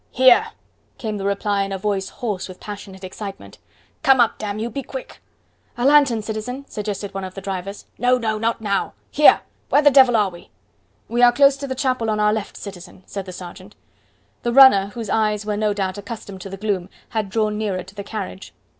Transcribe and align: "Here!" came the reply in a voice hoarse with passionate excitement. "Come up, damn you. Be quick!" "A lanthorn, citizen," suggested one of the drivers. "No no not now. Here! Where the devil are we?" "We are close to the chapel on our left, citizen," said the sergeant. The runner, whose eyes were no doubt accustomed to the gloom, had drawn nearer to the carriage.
"Here!" 0.09 0.47
came 0.97 1.17
the 1.19 1.25
reply 1.25 1.61
in 1.61 1.71
a 1.71 1.77
voice 1.77 2.09
hoarse 2.09 2.47
with 2.49 2.59
passionate 2.59 3.03
excitement. 3.03 3.59
"Come 4.01 4.19
up, 4.19 4.39
damn 4.39 4.57
you. 4.57 4.71
Be 4.71 4.81
quick!" 4.81 5.21
"A 5.77 5.85
lanthorn, 5.85 6.23
citizen," 6.23 6.65
suggested 6.67 7.13
one 7.13 7.23
of 7.23 7.35
the 7.35 7.39
drivers. 7.39 7.85
"No 7.99 8.17
no 8.17 8.39
not 8.39 8.61
now. 8.61 8.93
Here! 9.11 9.41
Where 9.69 9.83
the 9.83 9.91
devil 9.91 10.17
are 10.17 10.29
we?" 10.31 10.49
"We 11.07 11.21
are 11.21 11.31
close 11.31 11.55
to 11.57 11.67
the 11.67 11.75
chapel 11.75 12.09
on 12.09 12.19
our 12.19 12.33
left, 12.33 12.57
citizen," 12.57 13.03
said 13.05 13.25
the 13.27 13.31
sergeant. 13.31 13.75
The 14.41 14.51
runner, 14.53 14.87
whose 14.95 15.11
eyes 15.11 15.45
were 15.45 15.55
no 15.55 15.71
doubt 15.71 15.99
accustomed 15.99 16.41
to 16.41 16.49
the 16.49 16.57
gloom, 16.57 16.89
had 17.09 17.29
drawn 17.29 17.59
nearer 17.59 17.83
to 17.83 17.93
the 17.93 18.03
carriage. 18.03 18.55